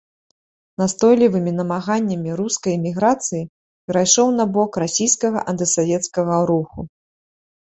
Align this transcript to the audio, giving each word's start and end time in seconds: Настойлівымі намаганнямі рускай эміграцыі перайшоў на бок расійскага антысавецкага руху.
Настойлівымі 0.81 1.51
намаганнямі 1.59 2.37
рускай 2.39 2.73
эміграцыі 2.79 3.43
перайшоў 3.93 4.27
на 4.39 4.45
бок 4.57 4.71
расійскага 4.85 5.39
антысавецкага 5.55 6.43
руху. 6.53 6.79